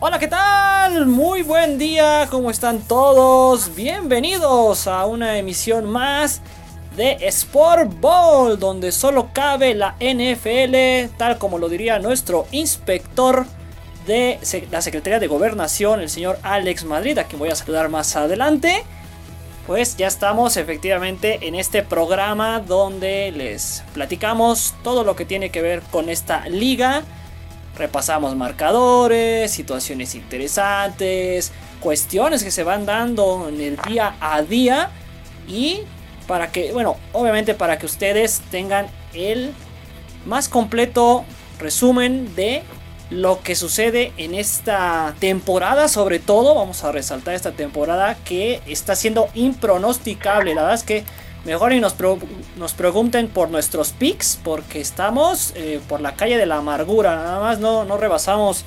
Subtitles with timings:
[0.00, 1.06] Hola, ¿qué tal?
[1.06, 3.74] Muy buen día, ¿cómo están todos?
[3.74, 6.40] Bienvenidos a una emisión más
[6.96, 13.44] de Sport Ball, donde solo cabe la NFL, tal como lo diría nuestro inspector
[14.06, 14.38] de
[14.70, 18.84] la Secretaría de Gobernación, el señor Alex Madrid, a quien voy a saludar más adelante.
[19.66, 25.60] Pues ya estamos efectivamente en este programa donde les platicamos todo lo que tiene que
[25.60, 27.02] ver con esta liga
[27.78, 34.90] Repasamos marcadores, situaciones interesantes, cuestiones que se van dando en el día a día
[35.46, 35.82] y
[36.26, 39.52] para que, bueno, obviamente para que ustedes tengan el
[40.26, 41.24] más completo
[41.58, 42.62] resumen de
[43.10, 48.94] lo que sucede en esta temporada, sobre todo, vamos a resaltar esta temporada que está
[48.94, 50.54] siendo impronosticable.
[50.54, 51.04] La verdad es que
[51.44, 51.94] Mejor y nos,
[52.56, 57.16] nos pregunten por nuestros picks, porque estamos eh, por la calle de la amargura.
[57.16, 58.64] Nada más no, no rebasamos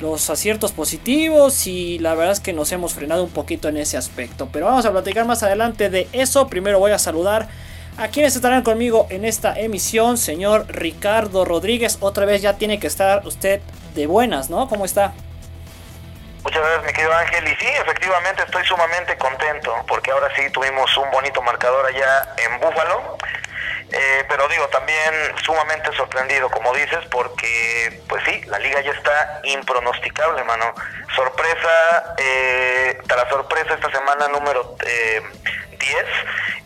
[0.00, 3.96] los aciertos positivos y la verdad es que nos hemos frenado un poquito en ese
[3.96, 4.48] aspecto.
[4.52, 6.48] Pero vamos a platicar más adelante de eso.
[6.48, 7.48] Primero voy a saludar
[7.96, 10.18] a quienes estarán conmigo en esta emisión.
[10.18, 13.60] Señor Ricardo Rodríguez, otra vez ya tiene que estar usted
[13.94, 14.68] de buenas, ¿no?
[14.68, 15.14] ¿Cómo está?
[16.42, 17.48] Muchas gracias, mi querido Ángel.
[17.48, 22.60] Y sí, efectivamente estoy sumamente contento porque ahora sí tuvimos un bonito marcador allá en
[22.60, 23.18] Búfalo.
[23.92, 25.12] Eh, pero digo, también
[25.44, 30.74] sumamente sorprendido, como dices, porque, pues sí, la liga ya está impronosticable, hermano.
[31.14, 35.22] Sorpresa, eh, tras sorpresa esta semana número eh,
[35.78, 36.04] 10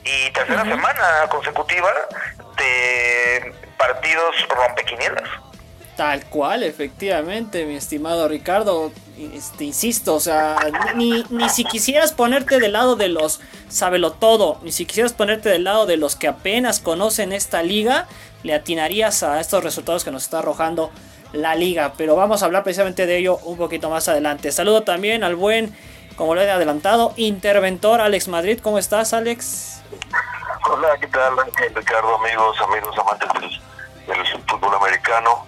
[0.04, 1.92] y tercera semana consecutiva
[2.56, 5.28] de partidos rompequinielas.
[5.96, 8.92] Tal cual, efectivamente, mi estimado Ricardo.
[9.16, 10.58] Este, insisto, o sea,
[10.94, 15.48] ni, ni si quisieras ponerte del lado de los sábelo todo, ni si quisieras ponerte
[15.48, 18.06] del lado de los que apenas conocen esta liga,
[18.42, 20.90] le atinarías a estos resultados que nos está arrojando
[21.32, 21.94] la liga.
[21.96, 24.52] Pero vamos a hablar precisamente de ello un poquito más adelante.
[24.52, 25.74] Saludo también al buen,
[26.16, 28.60] como lo he adelantado, interventor Alex Madrid.
[28.62, 29.80] ¿Cómo estás, Alex?
[30.70, 31.32] Hola, ¿qué tal,
[31.74, 33.60] Ricardo, amigos, amigos amantes
[34.46, 35.46] fútbol americano?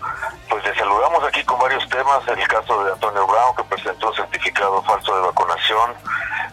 [0.49, 4.83] Pues le saludamos aquí con varios temas, el caso de Antonio Brown que presentó certificado
[4.83, 5.95] falso de vacunación,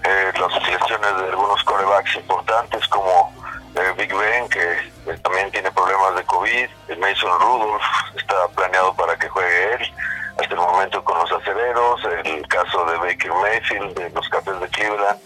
[0.03, 3.33] eh, las lesiones de algunos corebacks importantes como
[3.75, 7.83] eh, Big Ben que eh, también tiene problemas de COVID, Mason Rudolph
[8.15, 9.93] está planeado para que juegue él,
[10.39, 14.67] hasta el momento con los aceleros, el caso de Baker Mayfield de los Cafés de
[14.69, 15.19] Cleveland,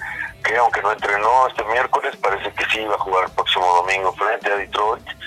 [0.43, 4.13] que aunque no entrenó este miércoles, parece que sí va a jugar el próximo domingo
[4.13, 5.18] frente a Detroit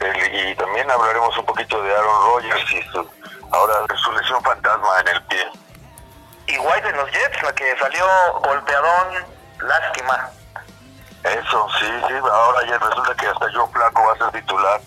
[0.00, 3.08] y también hablaremos un poquito de Aaron Rodgers y su,
[3.50, 5.46] ahora su lesión fantasma en el pie.
[6.48, 8.04] Y White en los Jets, la que salió
[8.44, 9.24] golpeadón,
[9.60, 10.30] lástima.
[11.24, 14.80] Eso, sí, sí, ahora ya resulta que hasta yo Flaco va a ser titular.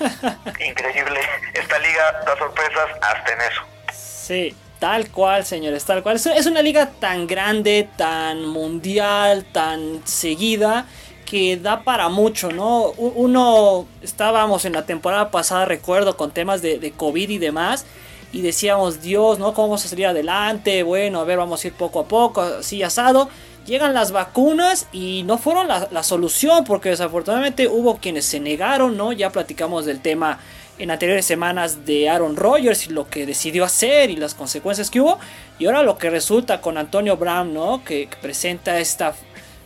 [0.60, 1.20] Increíble,
[1.52, 3.62] esta liga da sorpresas hasta en eso.
[3.92, 6.16] Sí, tal cual, señores, tal cual.
[6.16, 10.86] Es una liga tan grande, tan mundial, tan seguida
[11.34, 12.92] que da para mucho, ¿no?
[12.92, 17.86] Uno, estábamos en la temporada pasada, recuerdo, con temas de, COVID y demás,
[18.32, 19.52] y decíamos, Dios, ¿no?
[19.52, 20.84] ¿Cómo vamos a salir adelante?
[20.84, 23.28] Bueno, a ver, vamos a ir poco a poco, así asado.
[23.66, 29.12] Llegan las vacunas y no fueron la, solución, porque desafortunadamente hubo quienes se negaron, ¿no?
[29.12, 30.38] Ya platicamos del tema
[30.78, 35.00] en anteriores semanas de Aaron Rodgers y lo que decidió hacer y las consecuencias que
[35.00, 35.18] hubo.
[35.58, 37.82] Y ahora lo que resulta con Antonio Brown, ¿no?
[37.82, 39.16] Que presenta esta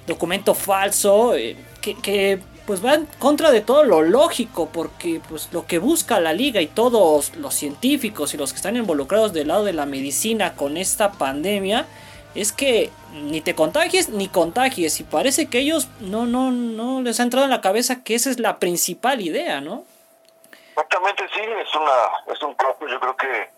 [0.08, 5.66] documento falso eh, que, pues va en contra de todo lo lógico porque pues lo
[5.66, 9.64] que busca la liga y todos los científicos y los que están involucrados del lado
[9.64, 11.86] de la medicina con esta pandemia
[12.34, 17.20] es que ni te contagies ni contagies y parece que ellos no no no les
[17.20, 19.84] ha entrado en la cabeza que esa es la principal idea, ¿no?
[20.70, 23.50] Exactamente, sí, es una es un caso, yo creo que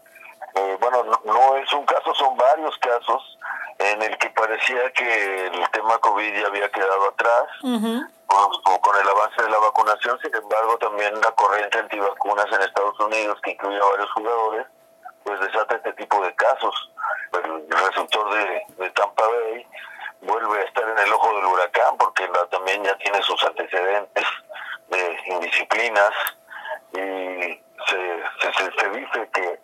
[0.55, 3.39] eh, bueno, no es un caso, son varios casos
[3.81, 9.43] en el que parecía que el tema COVID ya había quedado atrás, con, el avance
[9.43, 13.91] de la vacunación, sin embargo también la corriente antivacunas en Estados Unidos, que incluye a
[13.91, 14.67] varios jugadores,
[15.25, 16.91] pues desata este tipo de casos.
[17.33, 19.67] El receptor de, de Tampa Bay
[20.21, 24.27] vuelve a estar en el ojo del huracán porque también ya tiene sus antecedentes
[24.89, 26.13] de indisciplinas
[26.93, 26.99] y
[27.89, 29.61] se, se, se dice que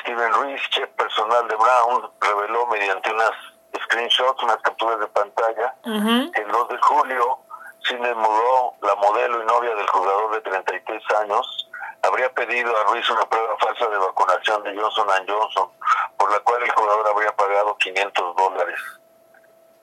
[0.00, 3.53] Steven Ruiz, chef personal de Brown, reveló mediante unas
[3.94, 7.38] screenshots, unas capturas de pantalla, que el 2 de julio
[7.86, 11.68] Cine Mudó, la modelo y novia del jugador de 33 años,
[12.02, 15.70] habría pedido a Ruiz una prueba falsa de vacunación de Johnson Johnson,
[16.16, 18.80] por la cual el jugador habría pagado 500 dólares.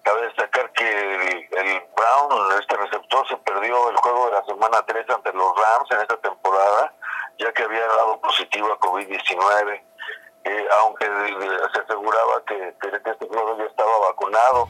[0.04, 5.10] Cabe destacar que el, Brown, este receptor, se perdió el juego de la semana 3
[5.10, 6.94] ante los Rams en esta temporada,
[7.38, 9.82] ya que había dado positivo a COVID-19
[10.44, 14.68] eh, aunque se aseguraba que, este jugador ya estaba vacunado,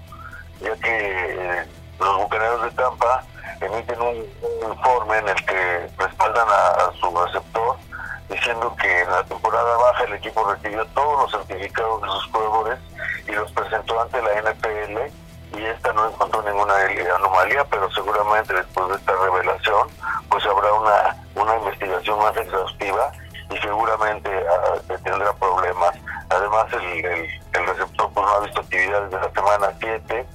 [0.59, 1.68] ya que eh,
[2.00, 3.23] los bucaneros de Tampa
[3.62, 4.15] emiten un,
[4.69, 7.77] informe en el que respaldan a, su receptor
[8.29, 12.79] diciendo que en la temporada baja el equipo recibió todos los certificados de sus jugadores
[13.27, 16.74] y los presentó ante la NPL y esta no encontró ninguna
[17.15, 19.89] anomalía, pero seguramente después de esta revelación
[20.29, 23.12] pues habrá una, una investigación más exhaustiva
[23.51, 25.94] y seguramente ah, tendrá problemas.
[26.30, 30.25] Además el, el, receptor pues no ha visto actividad desde la semana 7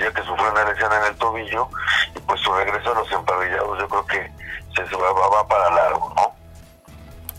[0.00, 1.68] ya que sufrió una lesión en el tobillo
[2.16, 4.30] y pues su regreso a los emparrillados yo creo que
[4.74, 6.34] se va, va para largo, ¿no?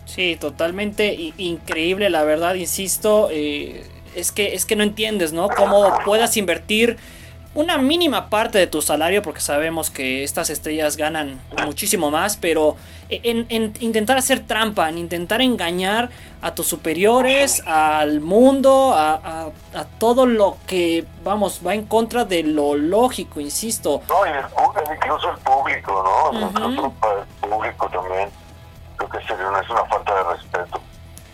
[0.06, 5.48] Sí, totalmente increíble, la verdad, insisto, eh, es que es que no entiendes, ¿no?
[5.50, 6.98] Cómo puedas invertir
[7.54, 12.78] una mínima parte de tu salario, porque sabemos que estas estrellas ganan muchísimo más, pero
[13.10, 16.10] en, intentar hacer trampa, en intentar engañar
[16.42, 19.52] a tus superiores, al mundo, a,
[20.00, 24.02] todo lo que, vamos, va en contra de lo lógico, insisto.
[24.08, 26.48] No, y incluso el público, ¿no?
[26.48, 28.30] Incluso para el público también.
[28.96, 30.80] Creo que sería una, es una falta de respeto.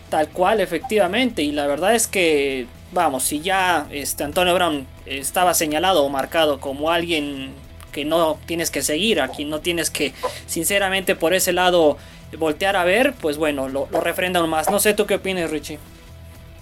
[0.08, 5.54] Tal cual, efectivamente, y la verdad es que vamos, si ya este Antonio Brown estaba
[5.54, 7.54] señalado o marcado como alguien
[7.92, 10.12] que no tienes que seguir, a quien no tienes que,
[10.46, 11.96] sinceramente, por ese lado
[12.36, 14.70] voltear a ver, pues bueno, lo, lo refrenda aún más.
[14.70, 15.78] No sé tú qué opinas, Richie.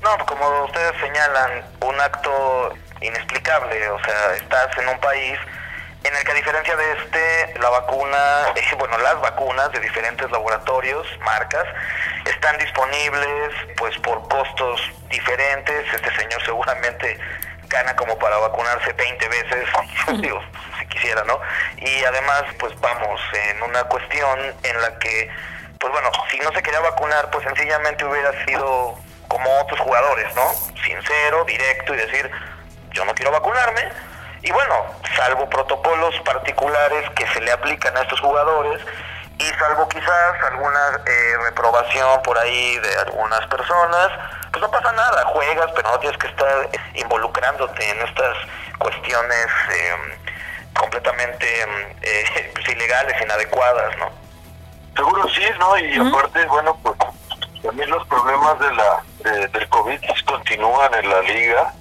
[0.02, 5.38] No, como ustedes señalan, un acto inexplicable, o sea, estás en un país
[6.06, 11.06] en el que a diferencia de este, la vacuna, bueno, las vacunas de diferentes laboratorios,
[11.20, 11.64] marcas,
[12.24, 14.80] están disponibles pues por costos
[15.10, 15.92] diferentes.
[15.92, 17.18] Este señor seguramente
[17.68, 19.68] gana como para vacunarse 20 veces,
[20.20, 20.40] digo,
[20.78, 21.40] si quisiera, ¿no?
[21.78, 23.20] Y además, pues vamos
[23.50, 25.30] en una cuestión en la que,
[25.78, 30.52] pues bueno, si no se quería vacunar, pues sencillamente hubiera sido como otros jugadores, ¿no?
[30.84, 32.30] Sincero, directo y decir,
[32.92, 33.90] yo no quiero vacunarme
[34.46, 38.80] y bueno, salvo protocolos particulares que se le aplican a estos jugadores
[39.40, 44.08] y salvo quizás alguna eh, reprobación por ahí de algunas personas,
[44.52, 48.36] pues no pasa nada, juegas, pero no tienes que estar involucrándote en estas
[48.78, 50.12] cuestiones em,
[50.74, 51.70] completamente em,
[52.02, 54.10] eh, pues, ilegales, inadecuadas, ¿no?
[54.94, 55.76] Seguro sí, ¿no?
[55.76, 56.96] Y aparte, bueno, pues
[57.64, 59.02] también los problemas de la
[59.48, 61.74] del COVID continúan en la liga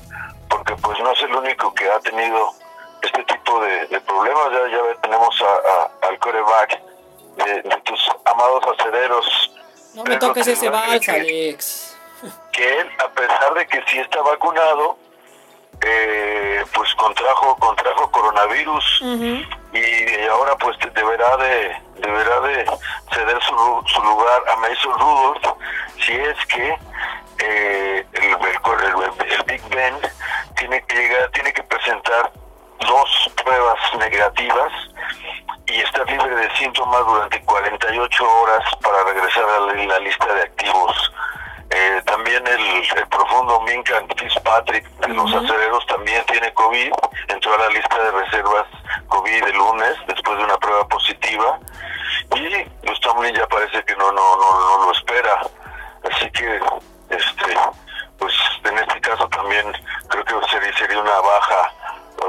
[0.65, 2.51] porque pues no es el único que ha tenido
[3.01, 4.51] este tipo de, problemas.
[4.51, 6.81] Ya, ya tenemos a, al coreback
[7.37, 9.51] de, tus amados acederos.
[9.93, 11.97] No me toques ese vals, Alex.
[12.51, 14.97] Que él, a pesar de que sí está vacunado,
[15.81, 19.03] eh, pues contrajo contrajo coronavirus
[19.73, 22.65] y ahora pues deberá de deberá de
[23.13, 25.45] ceder su, su lugar a Mason Rudolph
[25.99, 26.77] si es que
[27.39, 29.95] eh, el, el, el, Big Ben
[30.57, 32.31] tiene que llegar, tiene que presentar
[32.79, 34.71] dos pruebas negativas
[35.67, 41.11] y estar libre de síntomas durante 48 horas para regresar a la, lista de activos.
[41.71, 46.91] Eh, también el, profundo Minka Fitzpatrick de los aceleros también tiene COVID,
[47.27, 48.67] entró a la lista de reservas
[49.07, 51.59] COVID el lunes después de una prueba positiva
[52.35, 52.45] y
[53.05, 55.39] también ya parece que no, no, no, no lo espera.
[56.11, 56.59] Así que
[57.15, 57.57] este
[58.17, 59.71] pues en este caso también
[60.07, 61.73] creo que sería, sería una baja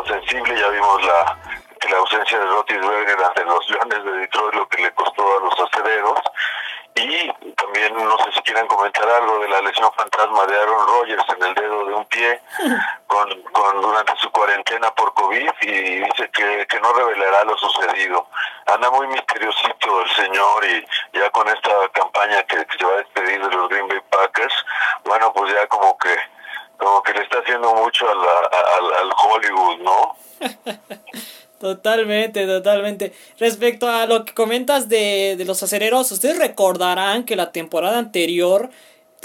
[0.07, 1.37] sensible, ya vimos la
[1.81, 5.41] que la ausencia de Rotisberger ante los Leones de Detroit lo que le costó a
[5.41, 6.21] los acederos
[6.97, 11.25] y también no sé si quieran comentar algo de la lesión fantasma de Aaron Rodgers
[11.37, 12.41] en el dedo de un pie
[13.07, 18.27] con, con durante su cuarentena por COVID y dice que, que no revelará lo sucedido.
[18.67, 23.47] Anda muy misteriosito el señor y ya con esta campaña que, se va a despedir
[23.47, 24.55] de los Green Bay Packers,
[25.69, 26.15] como que
[26.77, 30.17] como que le está haciendo mucho al, al Hollywood, ¿no?
[31.59, 33.15] Totalmente, totalmente.
[33.39, 38.69] Respecto a lo que comentas de, de los acereros, ustedes recordarán que la temporada anterior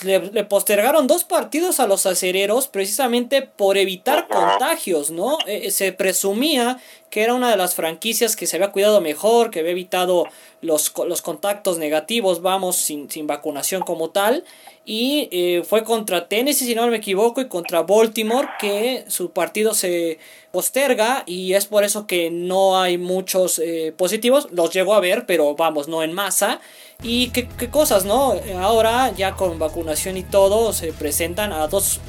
[0.03, 5.38] le, postergaron dos partidos a los acereros precisamente por evitar contagios, ¿no?
[5.45, 6.79] Eh, eh, se presumía
[7.10, 10.27] que era una de las franquicias que se había cuidado mejor, que había evitado
[10.62, 14.45] los, los contactos negativos, vamos, sin, sin vacunación como tal.
[14.86, 19.74] Y eh, fue contra Tennessee, si no me equivoco, y contra Baltimore, que su partido
[19.74, 20.19] se
[20.51, 23.62] posterga y es por eso que no hay muchos
[23.98, 24.48] positivos.
[24.51, 26.62] Los llegó a ver, pero vamos, no en masa.
[27.03, 28.36] Y qué, cosas, ¿no?
[28.60, 32.00] Ahora ya con vacunación y todo se presentan a dos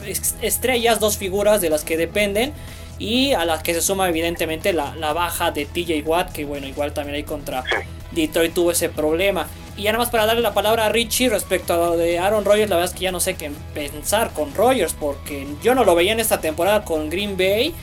[0.42, 2.52] estrellas, dos figuras de las que dependen.
[2.98, 6.92] Y a las que se suma evidentemente la, baja de TJ Watt, que bueno, igual
[6.92, 7.64] también ahí contra
[8.12, 9.48] Detroit tuvo ese problema.
[9.76, 12.44] Y ya nada más para darle la palabra a Richie respecto a lo de Aaron
[12.44, 15.84] Rodgers, la verdad es que ya no sé qué pensar con Rodgers, porque yo no
[15.84, 17.74] lo veía en esta temporada con Green Bay.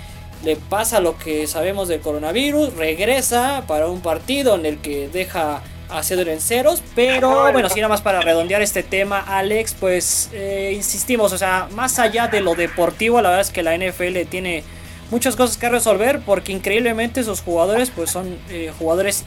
[0.44, 5.63] Le pasa lo que sabemos del coronavirus, regresa para un partido en el que deja
[5.89, 10.29] a Cedro en ceros, pero bueno, si nada más para redondear este tema, Alex, pues
[10.34, 14.27] eh, insistimos, o sea, más allá de lo deportivo, la verdad es que la NFL
[14.29, 14.63] tiene
[15.12, 19.25] muchas cosas que resolver, porque increíblemente sus jugadores, pues son eh, jugadores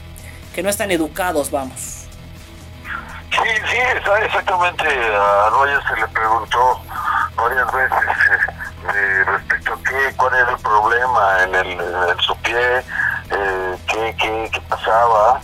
[0.53, 2.03] que no están educados, vamos.
[3.31, 3.77] Sí, sí,
[4.23, 4.85] exactamente.
[4.85, 6.81] A Rogers se le preguntó
[7.35, 8.39] varias veces
[8.95, 14.15] eh, respecto a qué, cuál era el problema en, el, en su pie, eh, qué,
[14.19, 15.41] qué, qué, pasaba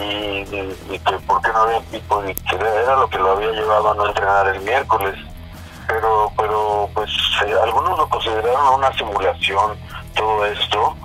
[0.00, 1.82] y, que por qué no había
[2.52, 5.14] era lo que lo había llevado a no entrenar el miércoles.
[5.86, 7.10] Pero, pero pues
[7.46, 9.76] eh, algunos lo consideraron una simulación
[10.14, 10.96] todo esto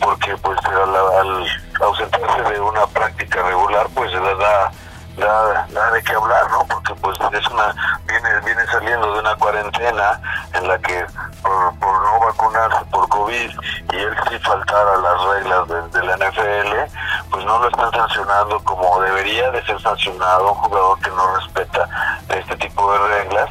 [0.00, 1.46] porque pues al, al
[1.80, 4.70] ausentarse de una práctica regular pues le da
[5.16, 6.66] nada, nada de qué hablar, ¿no?
[6.66, 7.74] Porque pues es una
[8.06, 10.20] viene viene saliendo de una cuarentena
[10.52, 11.06] en la que
[11.42, 13.50] por, por no vacunarse por COVID
[13.92, 17.90] y él sí faltar a las reglas de, de, la NFL, pues no lo están
[17.92, 21.88] sancionando como debería de ser sancionado un jugador que no respeta
[22.28, 23.50] este tipo de reglas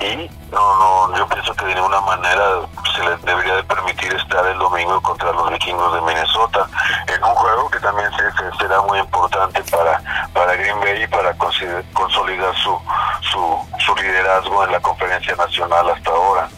[0.00, 2.60] y no, no, yo pienso que de ninguna manera
[2.94, 6.68] se le debería de permitir estar el domingo contra los vikingos de Minnesota
[7.06, 11.34] en un juego que también se, será muy importante para, para Green Bay y para
[11.34, 12.78] consolidar su,
[13.32, 16.48] su, su liderazgo en la conferencia nacional hasta ahora.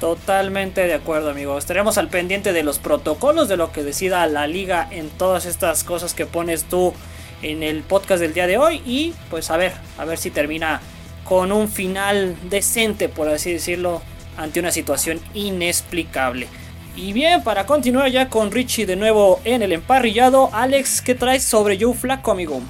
[0.00, 1.58] Totalmente de acuerdo, amigo.
[1.58, 5.82] Estaremos al pendiente de los protocolos, de lo que decida la liga en todas estas
[5.82, 6.94] cosas que pones tú
[7.42, 8.80] en el podcast del día de hoy.
[8.86, 10.80] Y pues a ver, a ver si termina
[11.28, 14.00] con un final decente, por así decirlo,
[14.38, 16.48] ante una situación inexplicable.
[16.96, 21.44] Y bien, para continuar ya con Richie de nuevo en el emparrillado, Alex, ¿qué traes
[21.44, 22.60] sobre Joe Flaco, amigo?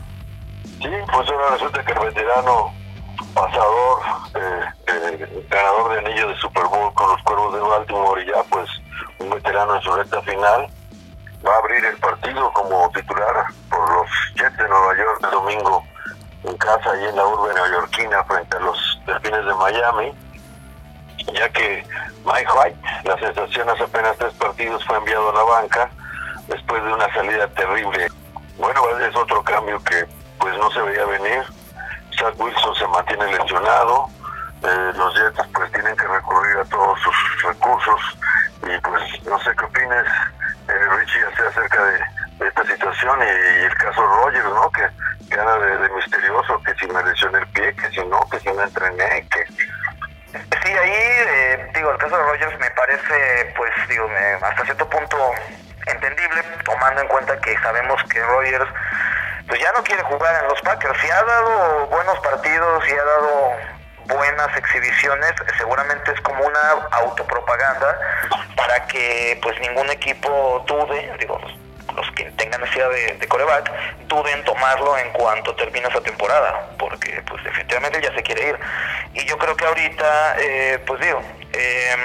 [0.83, 2.75] Sí, pues ahora resulta que el veterano
[3.33, 4.01] pasador,
[4.35, 8.43] eh, eh, ganador de anillo de Super Bowl con los Cuervos de Baltimore y ya
[8.51, 8.69] pues
[9.21, 10.67] un veterano en su recta final,
[11.47, 15.85] va a abrir el partido como titular por los Jets de Nueva York el domingo
[16.45, 20.15] en casa y en la urbe neoyorquina frente a los Delfines de Miami,
[21.35, 21.85] ya que
[22.25, 25.91] Mike White, la sensación hace apenas tres partidos, fue enviado a la banca
[26.47, 28.09] después de una salida terrible.
[28.59, 30.07] Bueno, es otro cambio que
[30.39, 31.45] pues no se veía venir.
[32.19, 34.09] Zach Wilson se mantiene lesionado,
[34.63, 38.01] eh, los Jets pues tienen que recurrir a todos sus recursos
[38.63, 40.05] y pues no sé qué opines
[40.69, 41.99] eh, Richie acerca de,
[42.41, 44.69] de esta situación y, y, el caso Rogers, ¿no?
[44.71, 44.89] Que,
[45.45, 49.27] de, misterioso, que si me lesioné el pie, que si no, que si me entrené,
[49.29, 49.47] que...
[49.47, 54.09] Sí, ahí, eh, digo, el caso de Rogers me parece, pues, digo,
[54.43, 55.33] hasta cierto punto
[55.87, 58.69] entendible, tomando en cuenta que sabemos que Rogers
[59.49, 60.99] pues ya no quiere jugar en los Packers.
[61.01, 63.53] Si ha dado buenos partidos y ha dado
[64.07, 67.99] buenas exhibiciones, seguramente es como una autopropaganda
[68.57, 71.41] para que pues ningún equipo dude, digo,
[71.99, 73.71] los que tengan necesidad de, de coreback,
[74.07, 78.59] duden tomarlo en cuanto termine esa temporada, porque pues definitivamente ya se quiere ir.
[79.15, 81.21] Y yo creo que ahorita, eh, pues digo,
[81.53, 81.97] eh,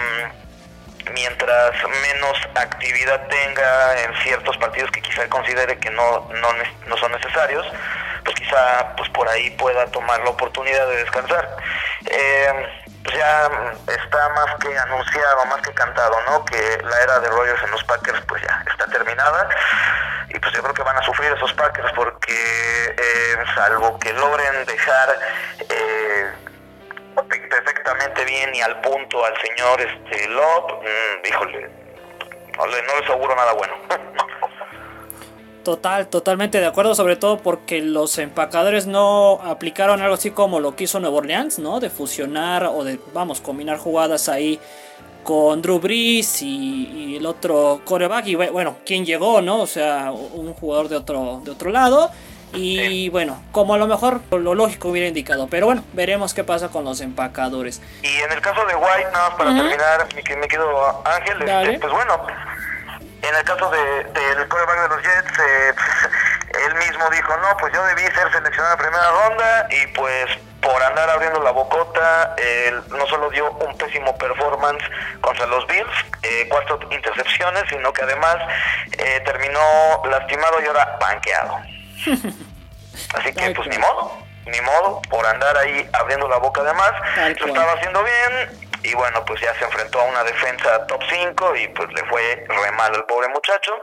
[1.14, 1.72] mientras
[2.02, 6.50] menos actividad tenga en ciertos partidos que quizá considere que no, no,
[6.88, 7.66] no son necesarios,
[8.34, 11.58] pues quizá pues por ahí pueda tomar la oportunidad de descansar.
[12.06, 12.68] Eh,
[13.04, 13.50] pues ya
[13.88, 16.46] está más que anunciado, más que cantado, ¿no?
[16.46, 19.50] Que la era de Rogers en los Packers pues ya está terminada
[20.30, 24.66] y pues yo creo que van a sufrir esos Packers porque eh, salvo que logren
[24.66, 25.20] dejar
[25.70, 26.32] eh,
[27.50, 31.70] perfectamente bien y al punto al señor este Love, mmm, híjole,
[32.58, 33.74] no no le aseguro nada bueno.
[35.64, 40.76] Total, totalmente de acuerdo, sobre todo porque los empacadores no aplicaron algo así como lo
[40.76, 41.80] que hizo Nueva Orleans, ¿no?
[41.80, 44.60] De fusionar o de, vamos, combinar jugadas ahí
[45.24, 49.62] con Drew Brees y, y el otro coreback y bueno, ¿quién llegó, no?
[49.62, 52.12] O sea, un jugador de otro, de otro lado.
[52.56, 55.48] Y bueno, como a lo mejor lo lógico hubiera indicado.
[55.48, 57.82] Pero bueno, veremos qué pasa con los empacadores.
[58.04, 59.58] Y en el caso de White, nada más para uh -huh.
[59.58, 62.14] terminar, mi, mi querido Ángel, este, pues bueno,
[63.24, 65.74] en el caso de, del quarterback de los Jets, eh,
[66.66, 70.30] él mismo dijo, no, pues yo debí ser seleccionado en primera ronda y pues
[70.62, 74.84] por andar abriendo la bocota, él no solo dio un pésimo performance
[75.22, 78.38] contra los Bills, eh, cuatro intercepciones, sino que además
[78.98, 79.60] eh, terminó
[80.10, 81.58] lastimado y ahora banqueado.
[83.16, 86.92] Así que pues ni modo, ni modo, por andar ahí abriendo la boca además,
[87.40, 91.56] lo estaba haciendo bien y bueno, pues ya se enfrentó a una defensa top 5
[91.56, 93.74] y pues le fue re mal al pobre muchacho.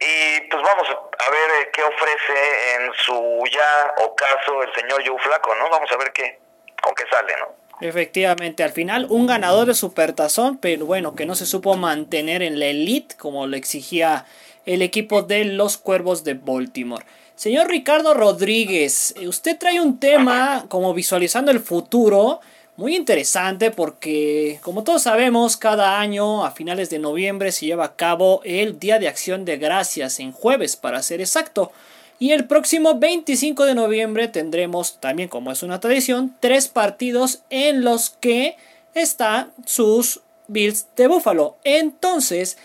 [0.00, 5.06] Y pues vamos a ver eh, qué ofrece en su ya o caso el señor
[5.06, 5.68] Joe Flaco, ¿no?
[5.68, 6.38] Vamos a ver qué,
[6.82, 7.60] con qué sale, ¿no?
[7.80, 12.58] Efectivamente, al final un ganador de Supertazón, pero bueno, que no se supo mantener en
[12.58, 14.26] la elite como lo exigía
[14.66, 17.04] el equipo de los Cuervos de Baltimore.
[17.34, 22.40] Señor Ricardo Rodríguez, usted trae un tema como visualizando el futuro
[22.80, 27.94] muy interesante porque, como todos sabemos, cada año a finales de noviembre se lleva a
[27.94, 31.72] cabo el Día de Acción de Gracias en jueves, para ser exacto.
[32.18, 37.84] Y el próximo 25 de noviembre tendremos, también como es una tradición, tres partidos en
[37.84, 38.56] los que
[38.94, 41.58] están sus Bills de Buffalo.
[41.64, 42.56] Entonces,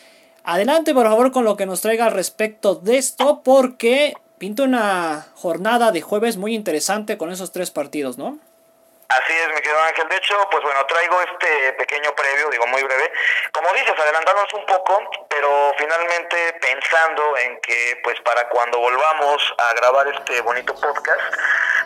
[0.45, 5.27] adelante por favor con lo que nos traiga al respecto de esto, porque pinta una
[5.35, 8.39] jornada de jueves muy interesante con esos tres partidos, ¿no?
[9.07, 10.07] Así es, mi querido Ángel.
[10.09, 13.11] De hecho, pues bueno, traigo este pequeño previo, digo muy breve.
[13.51, 19.73] Como dices, adelantándonos un poco, pero finalmente pensando en que, pues para cuando volvamos a
[19.73, 21.21] grabar este bonito podcast,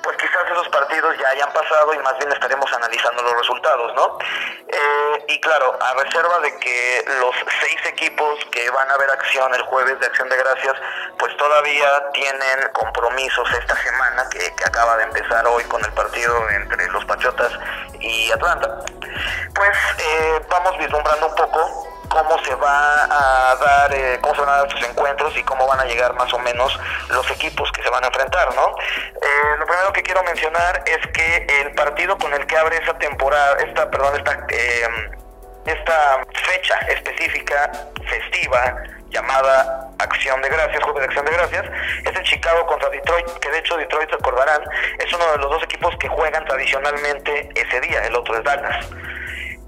[0.03, 4.19] pues quizás esos partidos ya hayan pasado y más bien estaremos analizando los resultados, ¿no?
[4.67, 9.51] Eh, y claro, a reserva de que los seis equipos que van a ver acción
[9.55, 10.75] el jueves de Acción de Gracias,
[11.17, 16.47] pues todavía tienen compromisos esta semana que, que acaba de empezar hoy con el partido
[16.51, 17.51] entre los Patriotas
[17.99, 18.85] y Atlanta,
[19.55, 21.88] pues eh, vamos vislumbrando un poco
[22.19, 25.65] cómo se va a dar, eh, cómo se van a dar estos encuentros y cómo
[25.67, 26.77] van a llegar más o menos
[27.09, 28.75] los equipos que se van a enfrentar, ¿no?
[29.21, 32.93] Eh, lo primero que quiero mencionar es que el partido con el que abre esa
[32.97, 34.47] temporada, esta, perdón, esta,
[35.65, 37.71] esta fecha específica
[38.09, 38.75] festiva
[39.09, 41.65] llamada Acción de Gracias, Jueves de Acción de Gracias,
[42.05, 44.61] es el Chicago contra Detroit, que de hecho Detroit, recordarán,
[44.99, 48.85] es uno de los dos equipos que juegan tradicionalmente ese día, el otro es Dallas.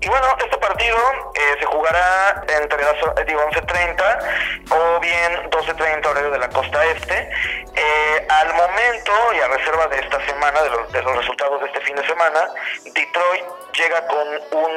[0.01, 0.97] Y bueno, este partido
[1.35, 6.83] eh, se jugará entre las eh, digo, 11.30 o bien 12.30 horario de la costa
[6.85, 7.29] este.
[7.75, 11.67] Eh, al momento y a reserva de esta semana, de los, de los resultados de
[11.67, 12.49] este fin de semana,
[12.83, 14.27] Detroit llega con
[14.63, 14.71] un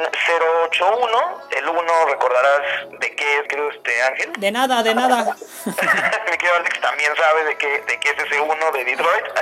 [0.71, 1.41] 081.
[1.51, 4.33] El 1 recordarás de qué es, creo, este Ángel.
[4.37, 5.35] De nada, de nada.
[5.65, 9.25] Mi querido Alex también sabe de qué, de qué es ese 1 de Detroit.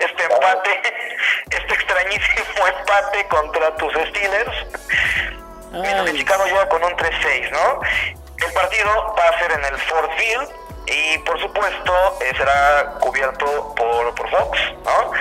[0.00, 0.82] Este empate,
[1.50, 4.66] este extrañísimo empate contra tus Steelers.
[5.72, 7.80] Mientras Chicago llega con un 3-6, ¿no?
[8.46, 10.48] El partido va a ser en el Ford Field
[10.86, 15.12] y por supuesto eh, será cubierto por, por Fox, ¿no?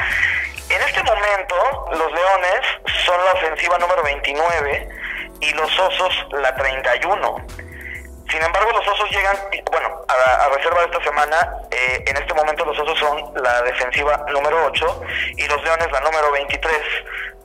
[0.69, 1.55] En este momento,
[1.91, 2.61] los Leones
[3.05, 4.89] son la ofensiva número 29
[5.39, 7.45] y los Osos la 31.
[8.29, 9.37] Sin embargo, los Osos llegan,
[9.71, 14.25] bueno, a, reserva de esta semana, eh, en este momento los Osos son la defensiva
[14.29, 15.01] número 8
[15.37, 16.77] y los Leones la número 23.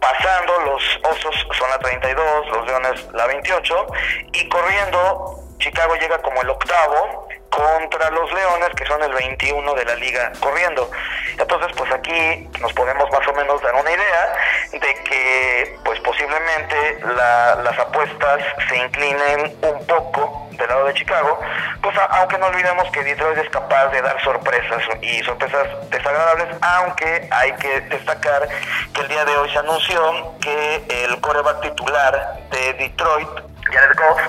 [0.02, 3.86] Pasando, los Osos son la 32, los Leones la 28
[4.32, 7.21] y corriendo, Chicago llega como el octavo
[7.52, 10.90] contra los Leones, que son el 21 de la liga corriendo.
[11.38, 14.34] Entonces, pues aquí nos podemos más o menos dar una idea
[14.72, 21.38] de que, pues posiblemente las apuestas se inclinen un poco del lado de Chicago,
[21.82, 27.28] pues aunque no olvidemos que Detroit es capaz de dar sorpresas y sorpresas desagradables, aunque
[27.30, 28.48] hay que destacar
[28.94, 33.28] que el día de hoy se anunció que el coreback titular de Detroit,
[33.70, 34.20] Jared Goff,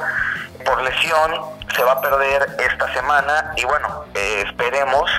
[0.66, 5.10] por lesión se va a perder esta semana y bueno, eh, esperemos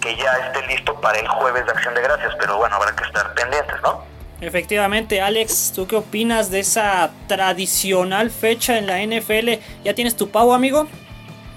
[0.00, 3.04] que ya esté listo para el jueves de Acción de Gracias, pero bueno, habrá que
[3.04, 4.04] estar pendientes, ¿no?
[4.40, 9.62] Efectivamente, Alex, ¿tú qué opinas de esa tradicional fecha en la NFL?
[9.82, 10.86] ¿Ya tienes tu pavo, amigo?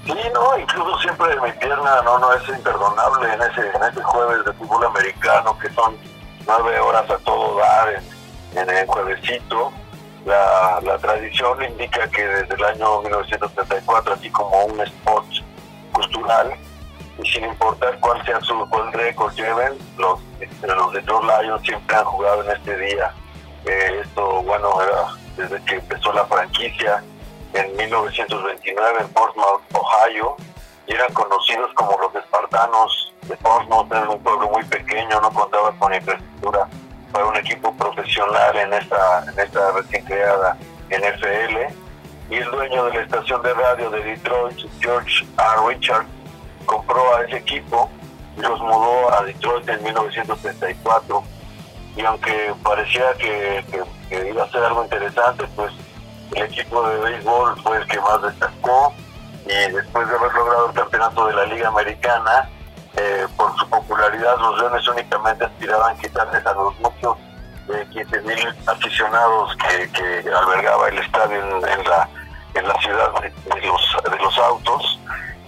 [0.05, 4.45] Sí, no, incluso siempre mi pierna no, no es imperdonable en ese, en ese jueves
[4.45, 5.97] de fútbol americano que son
[6.47, 9.73] nueve horas a todo dar en, en el juevesito
[10.25, 15.25] la, la tradición indica que desde el año 1934, así como un spot
[15.93, 16.53] cultural,
[17.21, 20.19] y sin importar cuál sea su cuál récord lleven, los,
[20.61, 23.13] los Detroit Lions siempre han jugado en este día.
[23.65, 25.05] Eh, esto, bueno, era
[25.35, 27.03] desde que empezó la franquicia
[27.53, 30.35] en 1929 en Portsmouth, Ohio,
[30.87, 35.71] y eran conocidos como los espartanos de Portsmouth, era un pueblo muy pequeño, no contaba
[35.77, 36.67] con infraestructura
[37.11, 40.57] para un equipo profesional en esta, en esta recién creada
[40.89, 41.73] NFL.
[42.29, 45.67] Y el dueño de la estación de radio de Detroit, George R.
[45.67, 46.05] Richard,
[46.65, 47.89] compró a ese equipo
[48.37, 51.23] y los mudó a Detroit en 1934.
[51.95, 53.65] Y aunque parecía que,
[54.11, 55.73] iba a ser algo interesante, pues
[56.35, 58.93] el equipo de béisbol fue el que más destacó.
[59.45, 62.47] Y después de haber logrado el campeonato de la Liga Americana,
[62.99, 67.17] eh, por su popularidad, los Leones únicamente aspiraban quitarles a los muchos
[67.67, 72.09] de 15 mil aficionados que, albergaba el estadio en, la,
[72.55, 74.99] en la ciudad de, los, de los autos,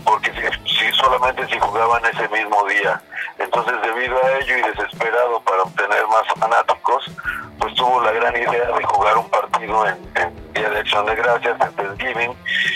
[0.05, 0.31] porque
[0.65, 3.01] si solamente si jugaban ese mismo día.
[3.37, 7.11] Entonces, debido a ello y desesperado para obtener más fanáticos,
[7.59, 11.59] pues tuvo la gran idea de jugar un partido en, Día de Acción de Gracias,
[11.59, 12.35] en Thanksgiving,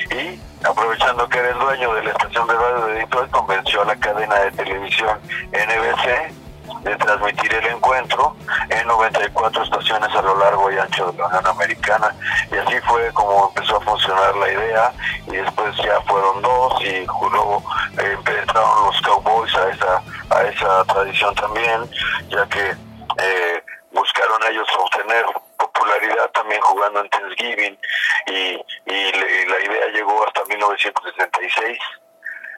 [0.10, 3.86] y aprovechando que era el dueño de la estación de radio de Detroit, convenció a
[3.86, 5.20] la cadena de televisión
[5.52, 6.34] NBC
[6.82, 8.36] de transmitir el encuentro
[8.70, 12.16] en 94 estaciones a lo largo y ancho de la Unión Americana.
[12.52, 14.92] Y así fue como empezó a funcionar la idea
[15.28, 17.64] y después ya fueron dos y luego
[18.00, 21.88] eh, entraron los Cowboys a esa, a esa tradición también,
[22.30, 22.72] ya que
[23.20, 25.24] eh, buscaron ellos obtener
[25.58, 27.80] popularidad también jugando en Thanksgiving
[28.28, 31.80] y, y, la idea llegó hasta 1966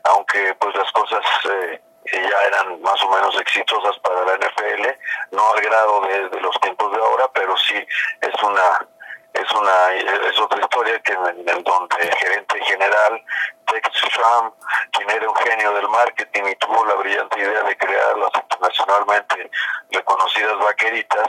[0.04, 1.82] aunque pues las cosas eh,
[2.12, 4.88] ya eran más o menos exitosas para la NFL,
[5.32, 7.76] no al grado de, los tiempos de ahora, pero sí
[8.22, 8.88] es una
[9.34, 9.92] es una
[10.30, 13.22] es otra historia que en, donde el gerente general
[13.68, 14.52] Tex Schramm,
[14.94, 19.52] quien era un genio del marketing y tuvo la brillante idea de crear las internacionalmente
[19.92, 21.28] reconocidas vaqueritas,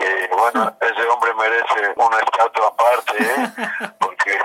[0.00, 3.92] eh, bueno, ese hombre merece una estatua aparte, ¿eh?
[3.98, 4.38] porque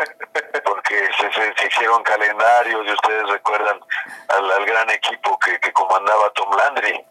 [0.64, 3.80] porque se, se, hicieron calendarios y ustedes recuerdan
[4.30, 7.06] al, gran equipo que, que comandaba Tom Landry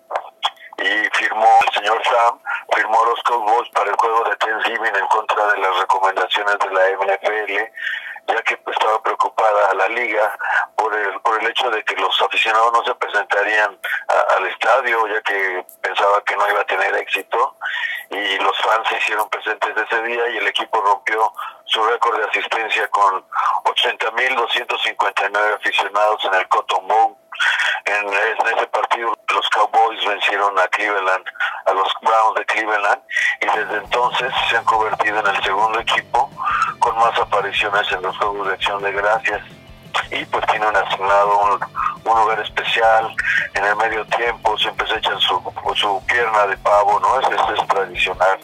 [0.78, 2.38] y firmó el señor Sam,
[2.74, 6.90] firmó los Cowboys para el juego de Thanksgiving en contra de las recomendaciones de la
[6.90, 7.70] NFL
[8.26, 10.36] ya que estaba preocupada la liga
[10.76, 13.78] por el, por el hecho de que los aficionados no se presentarían
[14.36, 17.56] al estadio, ya que pensaba que no iba a tener éxito,
[18.10, 21.32] y los fans se hicieron presentes ese día y el equipo rompió
[21.64, 23.24] su récord de asistencia con
[23.64, 27.16] 80.259 aficionados en el Cotton Bowl.
[27.84, 31.24] En, ese partido los Cowboys vencieron a Cleveland,
[31.66, 33.02] a los Browns de Cleveland,
[33.40, 36.28] y desde entonces se han convertido en el segundo equipo
[36.80, 39.40] con más apariciones en los Juegos de Acción de Gracias
[40.10, 41.60] y pues tienen asignado un,
[42.04, 43.14] lugar especial
[43.54, 45.40] en el medio tiempo, siempre se echan su,
[45.76, 47.20] su pierna de pavo, ¿no?
[47.20, 48.38] Eso es tradicional.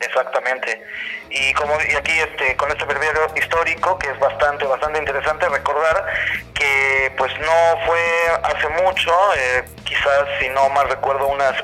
[0.00, 0.82] Exactamente.
[1.30, 6.06] Y como y aquí este con este periodo histórico que es bastante bastante interesante recordar
[6.54, 8.02] que pues no fue
[8.42, 11.54] hace mucho, eh, quizás si no mal recuerdo unas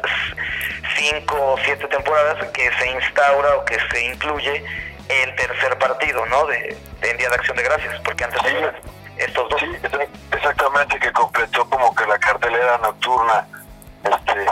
[0.97, 4.65] cinco o siete temporadas que se instaura o que se incluye
[5.09, 6.47] el tercer partido, ¿no?
[6.47, 8.57] De, de Día de Acción de Gracias, porque antes sí,
[9.19, 9.61] estos dos.
[9.61, 9.71] Sí,
[10.33, 13.47] exactamente, que completó como que la cartelera nocturna
[14.05, 14.47] este,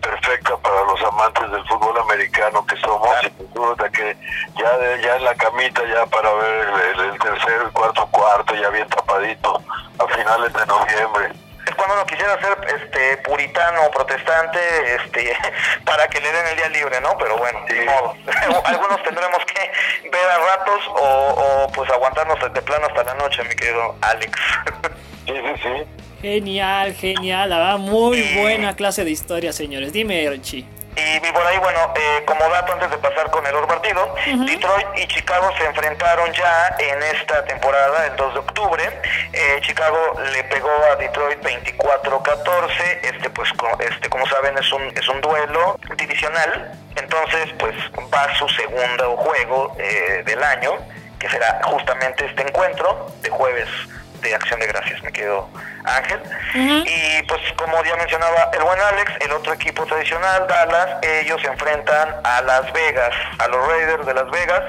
[0.00, 4.16] perfecta para los amantes del fútbol americano que somos y de que
[4.56, 8.68] ya, ya en la camita ya para ver el, el tercero y cuarto cuarto ya
[8.70, 9.62] bien tapadito
[9.98, 11.32] a finales de noviembre
[11.66, 14.58] es cuando uno quisiera ser este puritano o protestante
[14.96, 15.36] este
[15.84, 18.16] para que le den el día libre no pero bueno modo.
[18.64, 23.54] algunos tendremos que ver a ratos o, pues aguantarnos de plano hasta la noche mi
[23.54, 24.32] querido Alex.
[25.24, 25.84] Sí sí sí.
[26.20, 27.50] Genial genial.
[27.50, 29.92] La verdad muy buena clase de historia señores.
[29.92, 33.66] Dime Richie y, por ahí, bueno, eh, como dato antes de pasar con el otro
[33.66, 39.00] partido, Detroit y Chicago se enfrentaron ya en esta temporada, el 2 de octubre.
[39.32, 42.98] Eh, Chicago le pegó a Detroit 24-14.
[43.02, 46.72] Este, pues, este, como saben, es un, es un duelo divisional.
[46.96, 47.74] Entonces, pues
[48.12, 50.72] va su segundo juego eh, del año,
[51.18, 53.68] que será justamente este encuentro de jueves
[54.22, 55.48] de Acción de Gracias, me quedo
[55.84, 56.22] Ángel.
[56.54, 61.48] Y pues como ya mencionaba el buen Alex, el otro equipo tradicional, Dallas, ellos se
[61.48, 64.62] enfrentan a Las Vegas, a los Raiders de Las Vegas,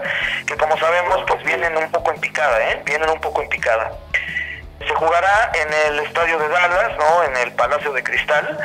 [0.46, 2.82] que como sabemos pues vienen un poco en picada, ¿eh?
[2.86, 3.92] Vienen un poco en picada.
[4.80, 7.24] Se jugará en el estadio de Dallas, ¿no?
[7.24, 8.60] En el Palacio de Cristal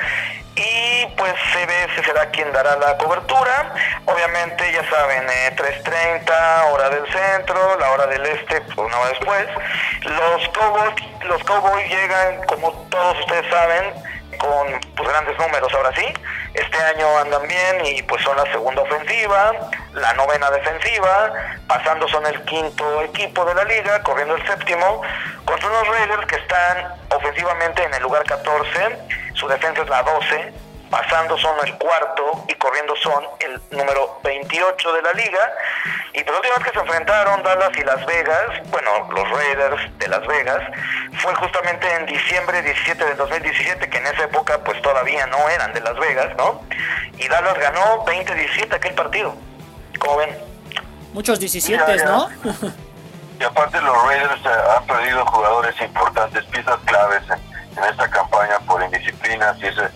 [0.58, 3.72] y pues CBS será quien dará la cobertura.
[4.06, 5.24] Obviamente, ya saben,
[5.56, 9.46] 3.30, eh, hora del centro, la hora del este, pues, una hora después.
[10.02, 10.94] Los Cowboys,
[11.24, 13.94] los Cowboys llegan, como todos ustedes saben,
[14.36, 16.06] con pues, grandes números ahora sí.
[16.54, 19.52] Este año andan bien y pues son la segunda ofensiva,
[19.94, 21.32] la novena defensiva,
[21.66, 25.02] pasando son el quinto equipo de la liga, corriendo el séptimo,
[25.44, 28.98] contra unos Raiders que están ofensivamente en el lugar 14,
[29.34, 30.52] su defensa es la 12,
[30.90, 35.52] pasando son el cuarto y corriendo son el número 28 de la liga.
[36.14, 40.08] Y por última vez que se enfrentaron Dallas y Las Vegas, bueno, los Raiders de
[40.08, 40.62] Las Vegas,
[41.20, 45.72] fue justamente en diciembre 17 de 2017, que en esa época pues todavía no eran
[45.72, 46.62] de Las Vegas, ¿no?
[47.18, 49.34] Y Dallas ganó 20-17 aquel partido.
[49.98, 50.36] ¿Cómo ven?
[51.12, 52.28] Muchos 17, ¿no?
[53.40, 58.82] y aparte los Raiders eh, han perdido jugadores importantes, piezas claves en, esta campaña por
[58.82, 59.88] indisciplinas y ese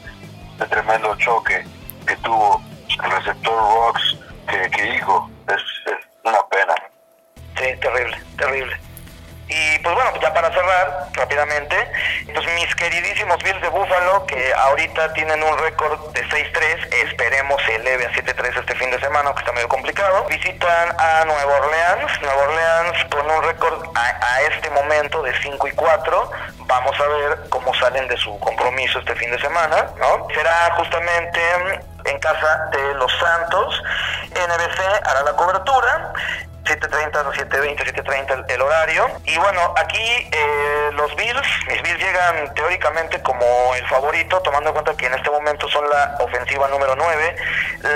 [0.69, 1.65] tremendo choque
[2.07, 4.17] que tuvo el receptor Rocks,
[4.49, 5.63] que, hijo, es,
[6.25, 6.75] una pena.
[7.57, 8.77] Sí, terrible, terrible.
[9.49, 11.77] Y pues bueno, ya para cerrar rápidamente,
[12.33, 17.75] pues mis queridísimos Bills de Buffalo, que ahorita tienen un récord de 6-3, esperemos se
[17.75, 22.23] eleve a 7-3 este fin de semana, que está medio complicado, visitan a Nueva Orleans,
[22.23, 26.31] Nueva Orleans con un récord a, a este momento de 5 y 4,
[26.73, 29.89] vamos a ver cómo salen de su compromiso este fin de semana.
[30.35, 31.41] Será justamente
[32.07, 33.83] en casa de los Santos,
[34.31, 36.13] NBC hará la cobertura,
[36.65, 39.07] 7.30, 7.20, 7.30 el, horario.
[39.25, 44.75] Y bueno, aquí eh, los Bills, mis Bills llegan teóricamente como el favorito, tomando en
[44.75, 47.37] cuenta que en este momento son la ofensiva número 9,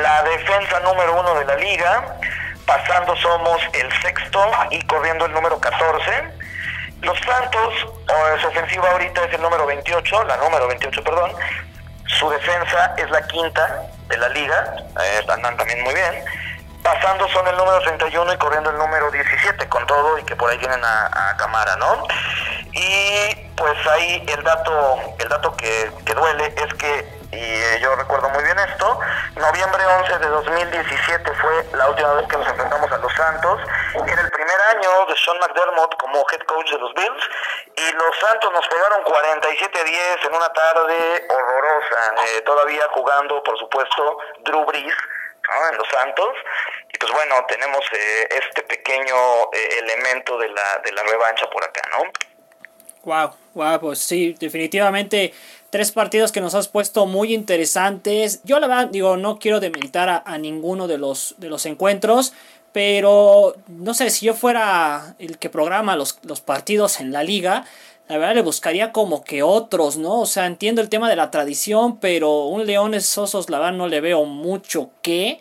[0.03, 2.19] la defensa número 1 de la liga,
[2.67, 6.46] pasando somos el sexto y corriendo el número 14.
[7.07, 7.75] Los Santos,
[8.41, 11.33] su ofensiva ahorita es el número 28, la número 28, perdón.
[12.19, 16.25] Su defensa es la quinta de la liga, eh, andan también muy bien
[16.87, 20.49] pasando son el número 31 y corriendo el número 17 con todo y que por
[20.49, 22.07] ahí vienen a, a Camara, ¿no?
[22.73, 27.95] Y pues ahí el dato, el dato que, que duele es que y eh, yo
[27.97, 28.99] recuerdo muy bien esto,
[29.37, 33.61] noviembre 11 de 2017 fue la última vez que nos enfrentamos a los Santos,
[33.95, 37.31] era el primer año de Sean McDermott como head coach de los Bills,
[37.77, 44.19] y los Santos nos pegaron 47-10 en una tarde horrorosa, eh, todavía jugando, por supuesto,
[44.45, 44.95] Drew Brees,
[45.71, 46.35] en los Santos.
[46.93, 49.17] Y pues bueno, tenemos eh, este pequeño
[49.53, 52.05] elemento de la, de la revancha por acá, ¿no?
[53.05, 55.33] Wow, wow, pues sí, definitivamente
[55.77, 58.41] tres partidos que nos has puesto muy interesantes.
[58.45, 62.33] Yo la verdad digo, no quiero demeritar a, ninguno de los, de los encuentros,
[62.73, 67.67] pero no sé, si yo fuera el que programa los, los partidos en la liga,
[68.09, 70.23] la verdad le buscaría como que otros, ¿no?
[70.23, 73.87] O sea, entiendo el tema de la tradición, pero un Leones Osos, la verdad, no
[73.87, 75.41] le veo mucho que.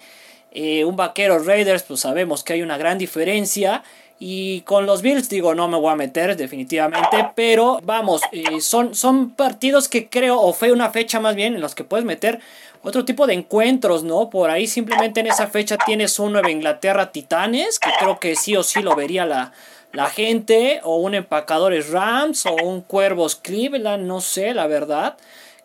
[0.51, 3.83] Eh, un Vaquero Raiders, pues sabemos que hay una gran diferencia.
[4.17, 8.95] Y con los Bills, digo, no me voy a meter definitivamente, pero vamos, eh, son,
[8.95, 12.39] son partidos que creo, o fue una fecha más bien, en los que puedes meter
[12.81, 14.29] otro tipo de encuentros, ¿no?
[14.29, 18.55] Por ahí simplemente en esa fecha tienes un Nueva Inglaterra Titanes, que creo que sí
[18.55, 19.51] o sí lo vería la,
[19.91, 25.17] la gente, o un empacadores Rams, o un Cuervos Cleveland, no sé, la verdad.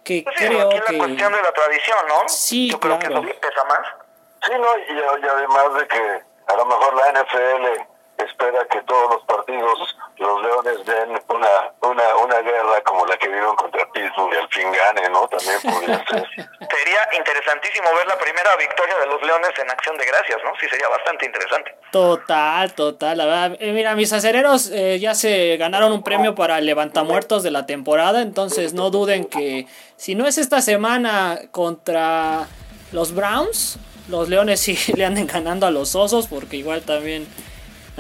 [0.03, 0.93] Que pues sí, creo aquí que.
[0.95, 2.29] la cuestión de la tradición, ¿no?
[2.29, 3.23] Sí, Yo creo claro.
[3.23, 3.87] que eso pesa más.
[4.45, 7.90] Sí, no, y, y además de que a lo mejor la NFL
[8.23, 11.49] espera que todos los partidos los Leones den una,
[11.81, 15.27] una, una guerra como la que vieron contra Pittsburgh y al fin gane, ¿no?
[15.29, 16.29] También podría ser.
[16.37, 20.51] Sería interesantísimo ver la primera victoria de los Leones en acción de gracias, ¿no?
[20.61, 21.75] Sí, sería bastante interesante.
[21.91, 23.57] Total, total, la verdad.
[23.61, 27.65] Eh, mira, mis acereros eh, ya se ganaron un premio para el levantamuertos de la
[27.65, 32.47] temporada, entonces no duden que si no es esta semana contra
[32.93, 33.79] los Browns,
[34.09, 37.27] los Leones sí le anden ganando a los Osos, porque igual también...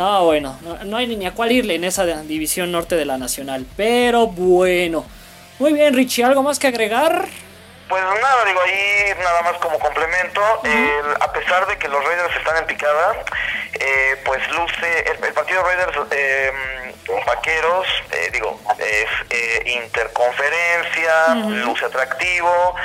[0.00, 3.18] No, bueno, no, no hay ni a cuál irle en esa división norte de la
[3.18, 5.04] Nacional, pero bueno.
[5.58, 7.26] Muy bien, Richie, ¿algo más que agregar?
[7.90, 12.36] Pues nada, digo ahí nada más como complemento, eh, a pesar de que los Raiders
[12.36, 13.16] están en picada,
[13.80, 16.52] eh, pues luce, el, el partido Raiders eh,
[17.26, 21.64] Vaqueros, eh, digo, es eh, interconferencia, uh -huh.
[21.64, 22.76] luce atractivo,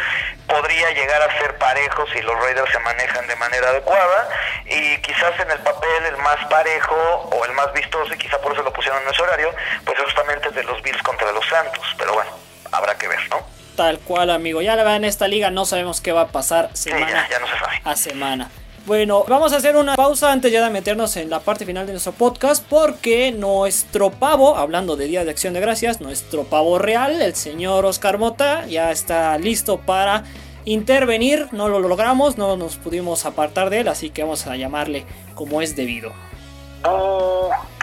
[0.48, 4.28] podría llegar a ser parejo si los Raiders se manejan de manera adecuada
[4.66, 8.54] y quizás en el papel el más parejo o el más vistoso y quizá por
[8.54, 9.54] eso lo pusieron en ese horario,
[9.86, 12.32] pues es justamente de los Bills contra los Santos, pero bueno,
[12.72, 13.55] habrá que ver, ¿no?
[13.76, 14.62] Tal cual, amigo.
[14.62, 17.30] Ya la verdad en esta liga no sabemos qué va a pasar semana sí, ya,
[17.30, 17.82] ya no se sabe.
[17.84, 18.50] a semana.
[18.86, 21.94] Bueno, vamos a hacer una pausa antes ya de meternos en la parte final de
[21.94, 27.20] nuestro podcast porque nuestro pavo, hablando de Día de Acción de Gracias, nuestro pavo real,
[27.20, 30.24] el señor Oscar Mota, ya está listo para
[30.66, 31.48] intervenir.
[31.52, 35.64] No lo logramos, no nos pudimos apartar de él, así que vamos a llamarle como
[35.64, 36.14] es debido.
[36.84, 37.75] Uh.